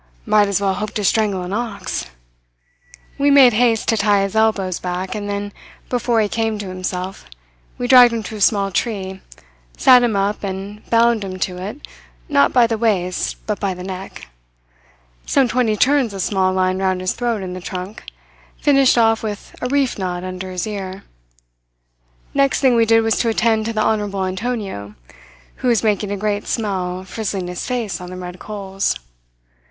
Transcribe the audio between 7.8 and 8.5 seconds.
dragged him to a